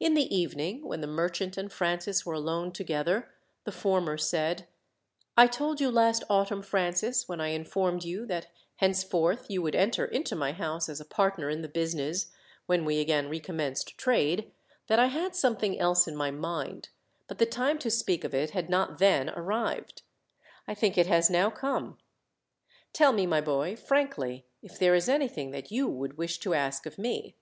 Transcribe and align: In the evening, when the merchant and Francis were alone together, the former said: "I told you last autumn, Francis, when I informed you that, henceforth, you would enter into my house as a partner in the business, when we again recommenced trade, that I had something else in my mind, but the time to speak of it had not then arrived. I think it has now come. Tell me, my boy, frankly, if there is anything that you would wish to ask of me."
In 0.00 0.14
the 0.14 0.34
evening, 0.34 0.88
when 0.88 1.02
the 1.02 1.06
merchant 1.06 1.58
and 1.58 1.70
Francis 1.70 2.24
were 2.24 2.32
alone 2.32 2.72
together, 2.72 3.34
the 3.64 3.70
former 3.70 4.16
said: 4.16 4.66
"I 5.36 5.46
told 5.46 5.78
you 5.78 5.90
last 5.90 6.24
autumn, 6.30 6.62
Francis, 6.62 7.28
when 7.28 7.38
I 7.38 7.48
informed 7.48 8.02
you 8.02 8.24
that, 8.28 8.46
henceforth, 8.76 9.50
you 9.50 9.60
would 9.60 9.74
enter 9.74 10.06
into 10.06 10.34
my 10.34 10.52
house 10.52 10.88
as 10.88 11.02
a 11.02 11.04
partner 11.04 11.50
in 11.50 11.60
the 11.60 11.68
business, 11.68 12.32
when 12.64 12.86
we 12.86 12.98
again 12.98 13.28
recommenced 13.28 13.98
trade, 13.98 14.50
that 14.86 14.98
I 14.98 15.08
had 15.08 15.36
something 15.36 15.78
else 15.78 16.08
in 16.08 16.16
my 16.16 16.30
mind, 16.30 16.88
but 17.28 17.36
the 17.36 17.44
time 17.44 17.78
to 17.80 17.90
speak 17.90 18.24
of 18.24 18.32
it 18.34 18.52
had 18.52 18.70
not 18.70 19.00
then 19.00 19.28
arrived. 19.28 20.00
I 20.66 20.74
think 20.74 20.96
it 20.96 21.08
has 21.08 21.28
now 21.28 21.50
come. 21.50 21.98
Tell 22.94 23.12
me, 23.12 23.26
my 23.26 23.42
boy, 23.42 23.76
frankly, 23.76 24.46
if 24.62 24.78
there 24.78 24.94
is 24.94 25.10
anything 25.10 25.50
that 25.50 25.70
you 25.70 25.88
would 25.88 26.16
wish 26.16 26.38
to 26.38 26.54
ask 26.54 26.86
of 26.86 26.96
me." 26.96 27.36